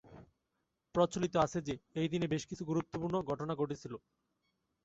[0.95, 3.93] প্রচলিত আছে যে, এই দিনে বেশকিছু গুরুত্বপূর্ণ ঘটনা ঘটেছিল।